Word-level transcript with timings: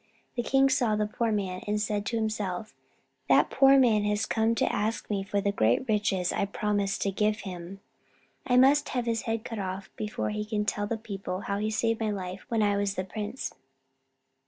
The 0.35 0.41
king 0.41 0.67
saw 0.67 0.95
the 0.95 1.05
poor 1.05 1.31
man, 1.31 1.61
and 1.67 1.79
said 1.79 2.07
to 2.07 2.15
himself: 2.15 2.73
"That 3.29 3.51
poor 3.51 3.77
man 3.77 4.03
has 4.05 4.25
come 4.25 4.55
to 4.55 4.73
ask 4.73 5.07
me 5.11 5.21
for 5.21 5.41
the 5.41 5.51
great 5.51 5.87
riches 5.87 6.33
I 6.33 6.45
promised 6.45 7.03
to 7.03 7.11
give 7.11 7.41
him. 7.41 7.81
I 8.47 8.57
must 8.57 8.89
have 8.89 9.05
his 9.05 9.21
head 9.29 9.43
cut 9.45 9.59
off 9.59 9.91
before 9.95 10.31
he 10.31 10.43
can 10.43 10.65
tell 10.65 10.87
the 10.87 10.97
people 10.97 11.41
how 11.41 11.59
he 11.59 11.69
saved 11.69 11.99
my 11.99 12.09
life 12.09 12.47
when 12.49 12.63
I 12.63 12.77
was 12.77 12.95
the 12.95 13.03
prince." 13.03 13.53